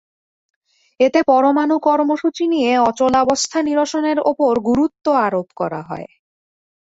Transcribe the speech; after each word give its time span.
এতে 0.99 1.19
পরমাণু 1.23 1.75
কর্মসূচি 1.79 2.43
নিয়ে 2.47 2.71
অচলাবস্থা 2.89 3.57
নিরসনের 3.61 4.17
ওপর 4.31 4.53
গুরুত্ব 4.69 5.05
আরোপ 5.25 5.47
করা 5.55 5.81
হয়। 5.81 6.07